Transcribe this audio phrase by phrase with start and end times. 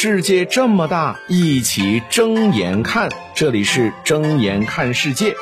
[0.00, 3.10] 世界这么大，一起睁眼看。
[3.34, 5.34] 这里是睁眼看世界。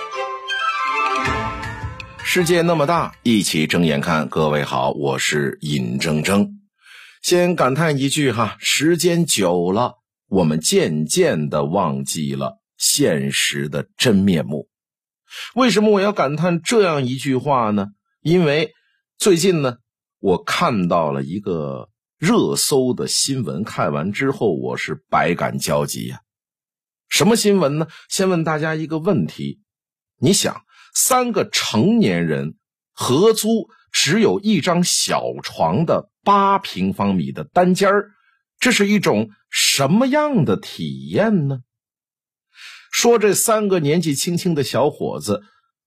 [2.25, 4.27] 世界那么大，一起睁眼看。
[4.30, 6.48] 各位好，我是尹铮铮。
[7.21, 9.96] 先感叹一句哈，时间久了，
[10.27, 14.70] 我们渐渐的忘记了现实的真面目。
[15.54, 17.88] 为什么我要感叹这样一句话呢？
[18.23, 18.73] 因为
[19.18, 19.77] 最近呢，
[20.18, 21.91] 我看到了一个。
[22.19, 26.23] 热搜的新闻看完之后，我是百感交集呀。
[27.11, 27.89] 什么新闻呢？
[28.09, 29.61] 先问大家一个问题：
[30.18, 30.63] 你想，
[30.95, 32.56] 三个成年人
[32.92, 38.12] 合租只有一张小床的八平方米的单间儿，
[38.59, 41.61] 这是一种什么样的体验呢？
[42.91, 45.42] 说这三个年纪轻轻的小伙子，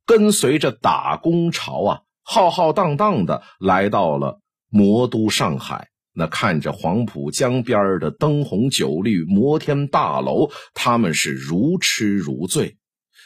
[0.06, 4.40] 跟随着打工潮啊，浩浩荡荡的来到了
[4.70, 5.90] 魔都上海。
[6.20, 12.76] 那看着黄浦江边的灯红酒绿摩天大楼，他们是如痴如醉。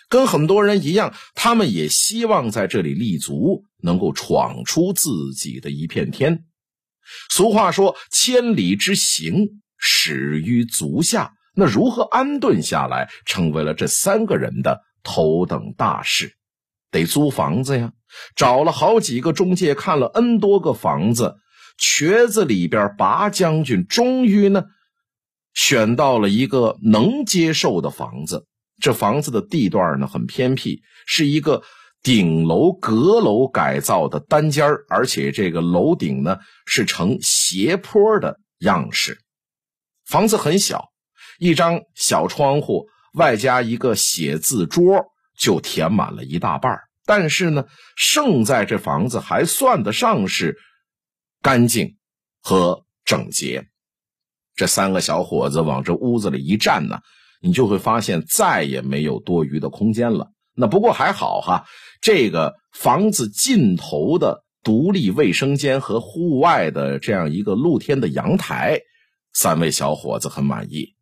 [0.09, 6.45] 跟很多人一样，他们也希望在这里立足，能够闯出自己的一片天。
[7.31, 16.31] 俗话说：“千里之行，始于足下。”那如何安顿下来，成为了这三个人的头等大事。
[16.91, 17.91] 得租房子呀，
[18.35, 21.37] 找了好几个中介，看了 N 多个房子。
[21.77, 24.63] 瘸子里边，拔将军终于呢
[25.53, 28.45] 选到了一个能接受的房子。
[28.79, 31.63] 这房子的地段呢很偏僻，是一个
[32.01, 39.19] 顶楼阁楼改造的单间而且这个楼顶呢是呈斜坡的样式。
[40.05, 40.89] 房子很小，
[41.39, 45.05] 一张小窗户外加一个写字桌
[45.37, 50.57] 就填满了一大半但是呢，胜在这房子还算得上是。
[51.43, 51.97] 干净
[52.41, 53.67] 和整洁，
[54.55, 57.01] 这三个小伙子往这屋子里一站呢，
[57.41, 60.31] 你就会发现再也没有多余的空间了。
[60.55, 61.65] 那不过还好哈，
[61.99, 68.79] 这个房子尽头的独立卫生间和户外的这样一个露天的阳台，
[69.33, 70.95] 三位小伙子很满意。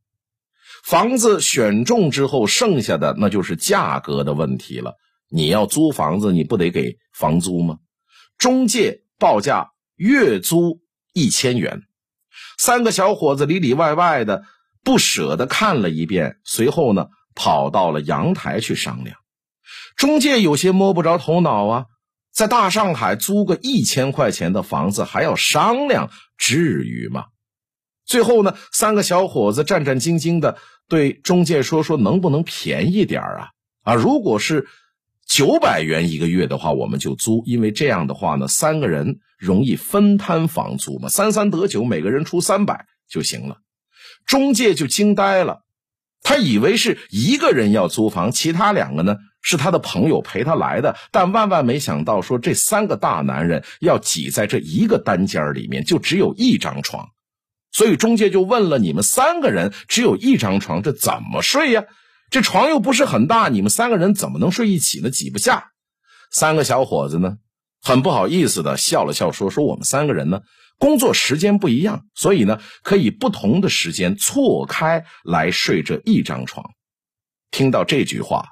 [0.83, 4.95] 房子选中之后，剩下的那就是价格的问题了。
[5.29, 7.77] 你要租房子，你不得给房租吗？
[8.39, 9.67] 中介报价。
[10.01, 10.81] 月租
[11.13, 11.83] 一千元，
[12.57, 14.43] 三个小伙子里里外外的
[14.83, 19.15] 不舍得看了一遍，随后呢跑到了阳台去商量。
[19.95, 21.85] 中介有些摸不着头脑啊，
[22.33, 27.25] 在大上海租个一千块钱的房子还要商量，至于吗？
[28.03, 30.57] 最后呢，三个小伙子战战兢兢的
[30.89, 33.49] 对中介说：“说能不能便宜点啊？
[33.83, 34.67] 啊，如果是。”
[35.27, 43.57] 九百元一个月的话，我们就租，因为这样的话呢，三个人容易分摊房租嘛，三三得九，每个人出三百就行了。
[44.25, 45.63] 中介就惊呆了，
[46.21, 57.09] 他以为是一个人要租房，其他两个呢是他的朋友陪他来的，但万万没想到，说这三个大男人要挤在这一个单间里面，就只有一张床，
[57.71, 61.83] 所以中介就问了：你们三个人只有一张床，这怎么睡呀？
[62.29, 65.09] 这床又不是很大，你们三个人怎么能睡一起呢？
[65.09, 65.71] 挤不下。
[66.31, 67.37] 三个小伙子呢，
[67.81, 70.41] 很不好意思的笑了笑，说：“说我们三个人呢，
[70.77, 76.63] 工作时间不一样，所以呢，可以不同的时间错开来睡这一张床。”
[77.51, 78.45] 听到这句话，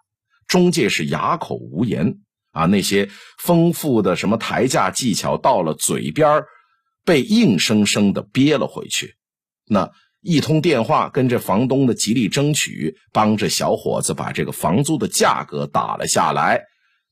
[0.48, 2.16] 中介是哑口无言
[2.52, 2.66] 啊！
[2.66, 6.44] 那些丰富的什么抬价技巧到了嘴边
[7.06, 9.16] 被硬生生的憋了回去。
[9.68, 9.90] 那。
[10.22, 16.62] 一通电话，跟着房东的极力争取，帮着小伙子把这个房租的价格打了下来，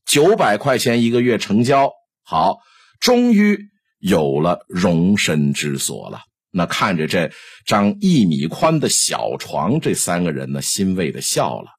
[0.05, 1.89] 九百块钱一个月成交。
[2.29, 2.57] 好，
[2.99, 3.57] 终于
[3.99, 6.19] 有了容身之所了。
[6.51, 7.31] 那看着这
[7.65, 11.69] 张一米宽的小床，这三个人呢，欣慰的笑了。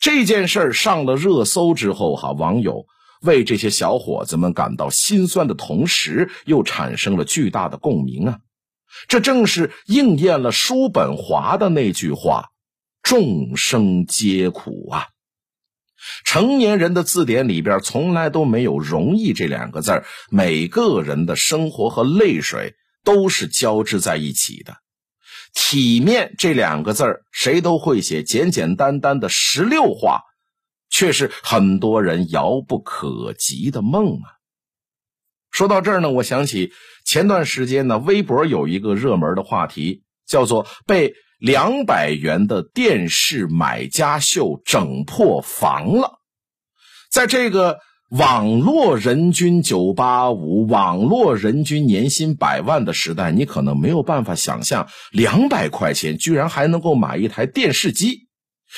[0.00, 2.86] 这件事上了热搜之后，哈，网友
[3.20, 8.40] 为这些小伙子们感到心酸的同时，又产生了巨大的共鸣啊。
[9.06, 12.48] 这正是应验了叔本华的那句话
[13.00, 15.06] ：“众生皆苦啊。”
[16.24, 24.76] 成年人的字典里边从来都没有“容易”这两个字每个人的生活和泪水都是交织在一起的。
[25.54, 30.22] 体面这两个字谁都会写，简简单单的十六画，
[30.88, 34.40] 却是很多人遥不可及的梦啊。
[35.50, 36.72] 说到这儿呢，我想起。
[37.04, 46.20] 前段时间呢，微博有一个热门的话题，叫做“被两百元的电视买家秀整破防了”。
[47.10, 47.80] 在这个
[48.10, 58.28] 网络人均九八五，网络人均年薪百万的时代，你可能没有办法想象，两百块钱居然还能够买一台电视机。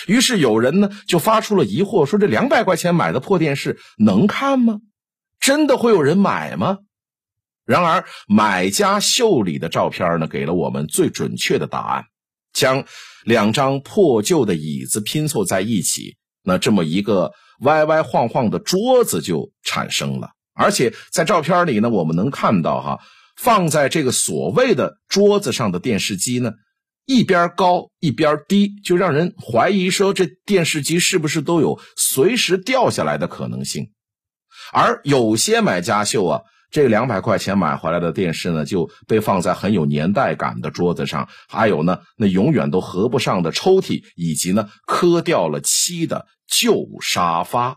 [0.07, 4.79] 于是有人呢就发出了疑惑，说这两百块钱买的破电视能看吗？
[5.39, 6.79] 真的会有人买吗？
[7.67, 12.05] 然而，买家秀里的照片呢，给了我们最准确的答案。
[12.55, 12.87] 将
[13.25, 20.31] 两张破旧的椅子拼凑在一起，那这么一个歪歪晃晃的桌子就产生了。
[20.55, 23.01] 而且在照片里呢，我们能看到哈，
[23.37, 26.53] 放在这个所谓的桌子上的电视机呢，
[27.05, 33.91] 一边高一边低，就让人怀疑说这电视机是不是都有随时掉下来的可能性。
[34.73, 36.41] 而有些买家秀啊。
[36.75, 47.77] 这两百块钱买回来的电视呢，就被放在很有年代感的桌子上，还有呢，那永远都合不上的抽屉，以及呢，磕掉了漆的旧沙发。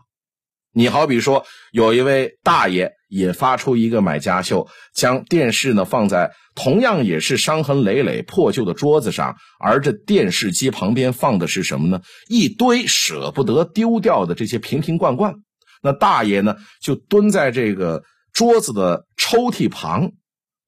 [0.72, 12.00] 你好比说，有一位大爷也发出一个买家秀，将电视呢放在同样也是伤痕累累、破旧的桌子上，而这电视机旁边放的是什么呢？
[12.28, 15.36] 一堆舍不得丢掉的这些瓶瓶罐罐。
[15.84, 18.02] 那大爷呢，就蹲在这个。
[18.38, 20.12] 桌子的抽屉旁，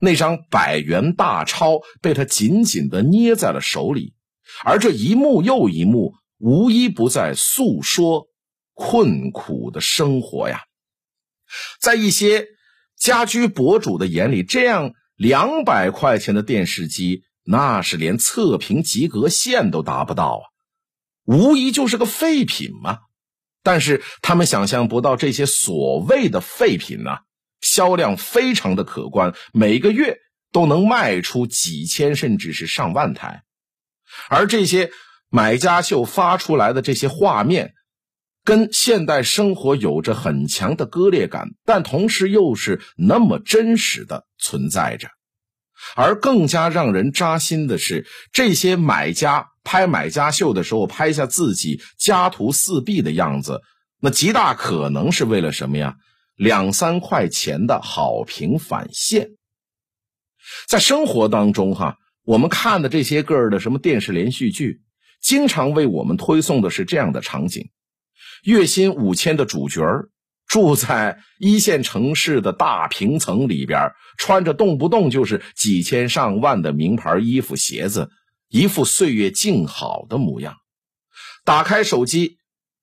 [0.01, 4.13] 那张百元大钞被他紧紧的捏在了手里，
[4.65, 8.27] 而这一幕又一幕，无一不在诉说
[8.75, 10.63] 困苦的生活呀。
[11.81, 12.45] 在一些
[12.99, 20.43] 家居博主的眼里，这样两百块钱的电视机，那是连测评及格线都达不到啊，
[21.25, 22.99] 无疑就是个废品嘛。
[23.63, 27.19] 但是他们想象不到，这些所谓的废品呢。
[27.61, 30.19] 销量非常的可观，每个月
[30.53, 33.43] 都能卖出几千甚至是上万台，
[34.29, 34.91] 而这些
[35.29, 37.75] 买家秀发出来的这些画面，
[38.45, 45.09] 跟现代生活有着很强的割裂感，但同时又是那么真实的存在着。
[45.97, 53.63] 而更加让人扎心的是，这些买家拍买家秀的时候拍下自己家徒四壁的样子，
[54.01, 55.97] 那极大可能是为了什么呀？
[56.41, 59.33] 两三块钱的好评返现，
[60.67, 64.81] 在生活当中哈，我们看的这些个的什么电视连续剧，
[65.21, 67.69] 经常为我们推送的是这样的场景：
[68.45, 69.85] 月薪五千的主角
[70.47, 78.09] 住在一线城市的大平层里边，穿着动不动就是几千上万的名牌衣服鞋子，
[78.49, 80.57] 一副岁月静好的模样。
[81.45, 82.39] 打开手机，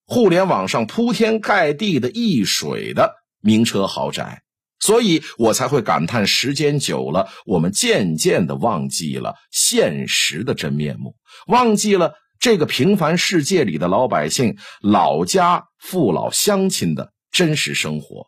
[0.05, 3.15] 互联网上铺天盖地的溢水的。
[3.47, 4.41] 名车豪宅，
[4.77, 11.15] 所以我才会感叹：时间久了，我们渐渐的忘记了现实的真面目，
[11.47, 18.27] 忘记了这个平凡世界里的老百姓、老家父老乡亲的真实生活。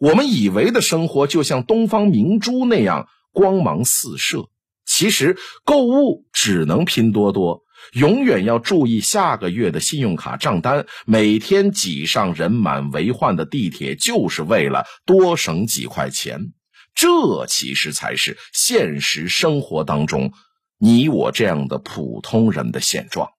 [0.00, 4.50] 我们以为的生活就像东方明珠那样光芒四射，
[4.84, 7.62] 其实购物只能拼多多。
[7.92, 10.86] 永远要注意下个月的信用卡账单。
[11.06, 16.52] 每天挤上人满为患的地铁，就是为了多省几块钱。
[16.94, 20.32] 这其实才是现实生活当中
[20.78, 23.30] 你我这样的普通人的现状。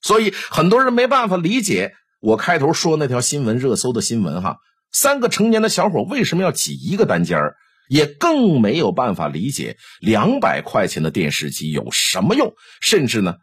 [0.00, 4.58] 所以很多人没办法理解我开头说那条新闻热搜的新闻哈，
[4.92, 7.56] 三个成年的小伙为什么要挤一个单间儿？
[7.88, 13.36] 也更没有办法理解两百块钱的电视机有什么用，甚至呢，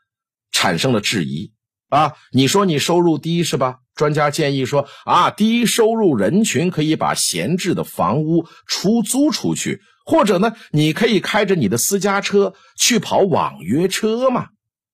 [0.52, 1.52] 产生了质疑
[1.90, 2.14] 啊！
[2.32, 3.78] 你说你收入低是吧？
[3.96, 14.48] 专家建议说啊，低收入人群可以把闲置的房屋出租出去，或者呢，你可以开着你的私家车去跑网约车嘛。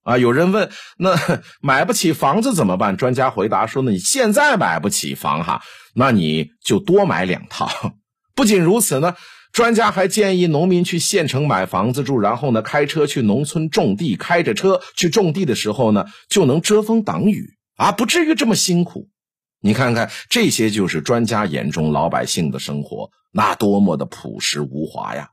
[0.04, 1.16] 啊，有人问，那
[1.62, 2.98] 买不起房子怎么办？
[2.98, 5.62] 专家回答说呢，你现在买不起房哈，
[5.96, 7.70] 那你就多买两套。
[8.36, 9.16] 不仅如此呢。
[9.56, 19.08] 专家还建议农民去县城买房子住，然后呢，开车去农村种地，开着车去种地的时候呢，就能遮风挡雨啊，不至于这么辛苦。
[19.62, 25.30] 你看看，这些就是专家眼中老百姓的生活，那多么的朴实无华呀！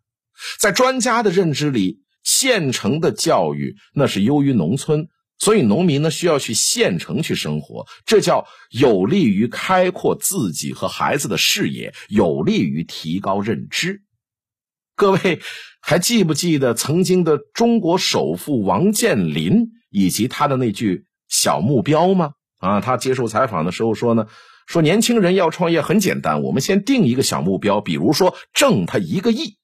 [0.61, 14.01] 在专家的认知里，县城的教育那是优于农村，所以农民呢需要去县城去生活，这叫有利于开阔自己和孩子的视野，有利于提高认知。
[14.95, 15.41] 各位
[15.81, 22.33] 还记不记得曾经的中国首富王健林以及他的那句小目标吗？
[22.59, 24.27] 啊，他接受采访的时候说呢，
[24.67, 29.57] 说年轻人要创业很简单，我们先定一个小目标，比如说挣他一个亿，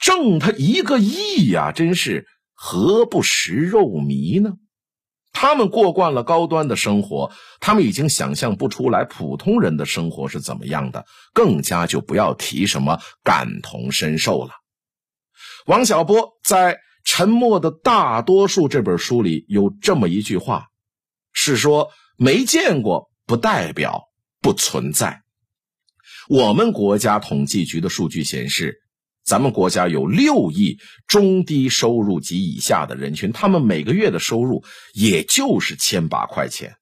[0.00, 4.54] 挣他一个亿呀，真是何不食肉糜呢？
[5.32, 7.30] 他们过惯了高端的生活，
[7.60, 14.50] 他们已经想象不出来普通人的生活是怎么样的，更加就不要提什么感同身受了。
[15.66, 20.66] 王小波在《沉默的大多数》这本书里有这么一句话，
[21.32, 24.08] 是说没见过不代表
[24.40, 25.22] 不存在。
[26.28, 28.82] 我们国家统计局的数据显示。
[29.28, 36.76] 咱们国家有六亿中低收入及以下的人群，他们每个月的收入也就是千把块钱。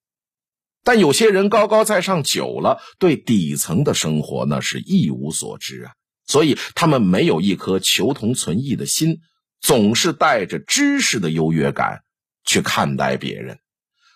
[0.85, 5.93] 但有些人高高在上久了，对底层的生活呢是一无所知啊，
[6.25, 9.19] 所以他们没有一颗求同存异的心，
[9.61, 12.03] 总是带着知识的优越感
[12.45, 13.59] 去看待别人。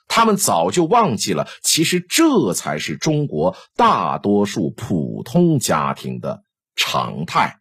[0.06, 6.44] 他们早就忘记了，其实这才是中国大多数普通家庭的
[6.76, 7.59] 常态。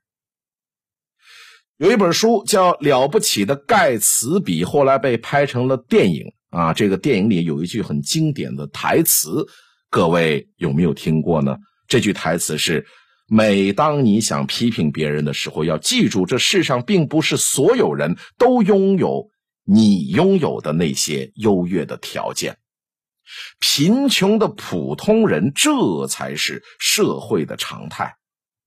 [1.79, 6.73] 有一本书叫《了不起的盖茨比》，后来被拍成了电影啊。
[6.73, 9.47] 这个电影里有一句很经典的台词，
[9.89, 11.55] 各位有没有听过呢？
[11.87, 12.85] 这句台词是：
[13.29, 19.29] 每当你想批评别人的时候，要记住，这世上并不是所有人都拥有
[19.63, 22.57] 你拥有的那些优越的条件。
[23.61, 28.15] 贫穷的普通人，这才是社会的常态。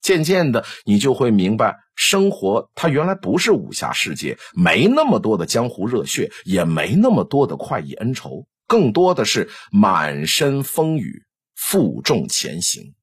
[0.03, 11.23] 渐渐的，你就会明白，生活它原来不是武侠世界，没那么多的江湖热血，也没那么多的快意恩仇，更多的是满身风雨，
[11.55, 12.95] 负重前行。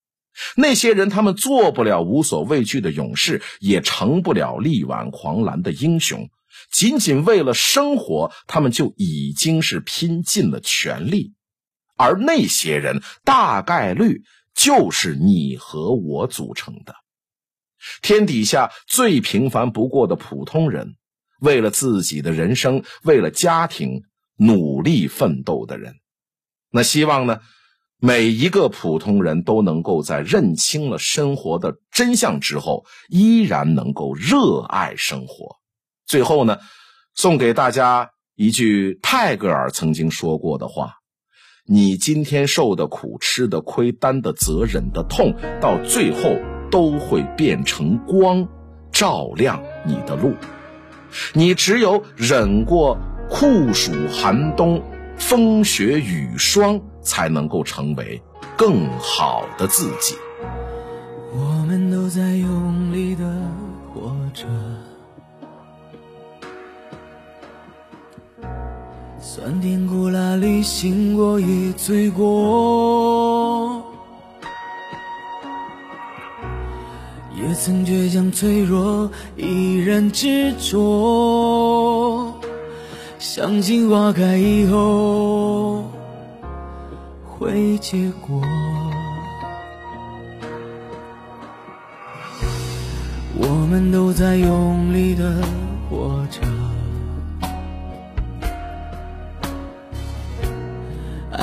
[0.56, 6.30] 那些人，他们做不了无所畏惧的勇士，也成不了力挽狂澜的英雄。
[6.72, 11.34] 仅仅为了生活，他们就已经是拼尽了全力。
[11.96, 14.24] 而那些人，大概率。
[14.54, 16.94] 就是你和我组成的，
[18.02, 20.96] 天底下最平凡不过的普通人，
[21.40, 24.02] 为了自己的人生，为了家庭
[24.36, 25.96] 努力奋斗的人。
[26.72, 27.40] 那希望呢，
[27.98, 35.56] 每一个普通人都能够在认清了生活的真相之后，依然能够热爱生活。
[36.06, 36.60] 最后呢，
[37.16, 40.99] 送给大家一句泰戈尔曾经说过的话。
[41.72, 46.36] 你今天受的苦、吃的亏、担的责、忍的痛，到最后
[46.72, 48.48] 都会变成光，
[48.92, 50.34] 照亮你的路。
[51.32, 52.98] 你只有忍过
[53.30, 54.82] 酷暑寒冬、
[55.16, 58.20] 风雪雨霜，才能够成为
[58.58, 60.16] 更好的自己。
[61.32, 63.24] 我们都在用力的
[63.94, 64.48] 活着。
[69.22, 70.09] 酸甜苦
[70.40, 73.84] 里，醒过也醉过，
[77.36, 82.34] 也曾倔强脆弱，依然执着，
[83.18, 85.84] 相信花开以后
[87.26, 88.42] 会结果。
[93.42, 95.42] 我们都在用力的
[95.90, 96.42] 活着。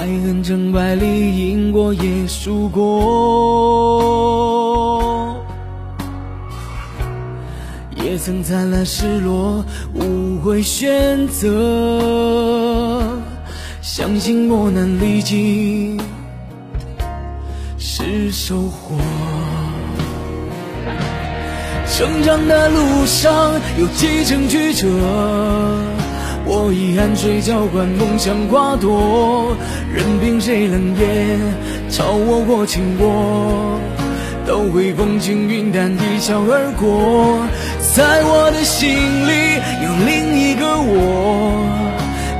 [0.07, 2.87] 爱恨成败里，赢过也输过，
[7.97, 13.19] 也曾灿烂失落，无悔选择。
[13.83, 16.01] 相信磨难历尽
[17.77, 18.95] 是收获，
[21.89, 24.87] 成长的路上有几程曲折。
[26.49, 29.57] 我以汗水浇灌梦想花朵，
[29.93, 31.41] 任凭谁冷眼
[31.91, 33.81] 嘲我或轻我，
[34.47, 37.45] 都会风轻云淡一笑而过。
[37.97, 41.67] 在我的心里有另一个我，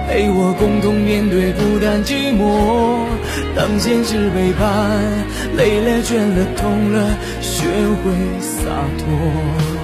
[0.09, 3.03] 陪我共同面对孤单寂寞。
[3.57, 5.01] 当现实背叛，
[5.57, 7.65] 累了倦了痛了，学
[8.05, 9.75] 会洒脱。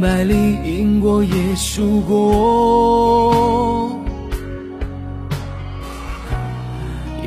[0.00, 3.90] 百里，赢过也输过，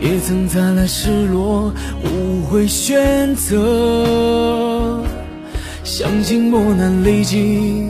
[0.01, 1.73] 也曾灿烂失落，
[2.03, 5.03] 无悔选择。
[5.83, 7.89] 相信磨难累积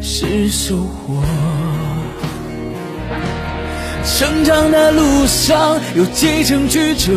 [0.00, 1.22] 是收获。
[4.04, 7.12] 成长的路上有几程曲折，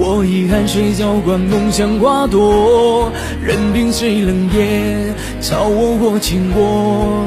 [0.00, 3.10] 我以汗水浇灌梦想花朵，
[3.42, 5.12] 任凭谁冷眼
[5.42, 7.26] 嘲我或轻我，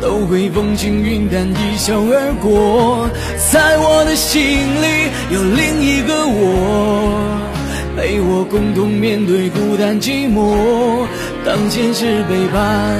[0.00, 3.08] 都会风轻云淡一笑而过。
[3.52, 7.38] 在我的心里有另一个我。
[7.94, 11.06] 陪我共同面对孤单寂寞，
[11.44, 12.98] 当现实背叛，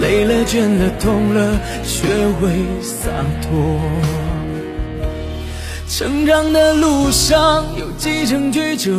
[0.00, 2.08] 累了倦了痛了，学
[2.40, 2.50] 会
[2.82, 3.10] 洒
[3.42, 4.29] 脱。
[5.90, 8.92] 成长的路上有几程曲折，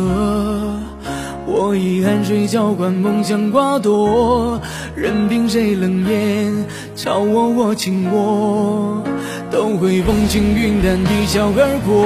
[1.46, 4.60] 我以汗水浇灌梦想花朵，
[4.94, 9.02] 任凭谁冷眼嘲我或轻我，
[9.50, 12.04] 都会风轻云淡一笑而过。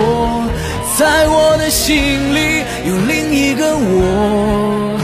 [0.97, 4.97] 在我的心里有另一个我，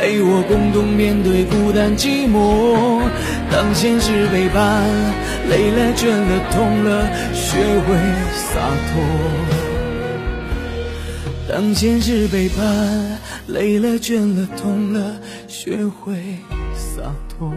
[0.00, 3.00] 陪我共同面对孤单寂寞。
[3.50, 4.84] 当现实背叛，
[5.48, 6.88] 累了倦了痛了，
[7.34, 7.96] 学会
[8.34, 9.00] 洒脱。
[11.48, 15.16] 当现实背叛，累了倦了痛了，
[15.48, 16.14] 学会
[16.74, 17.50] 洒脱。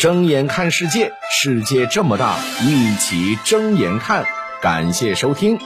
[0.00, 4.24] 睁眼看世界，世界这么大，一起睁眼看。
[4.62, 5.58] 感谢收听。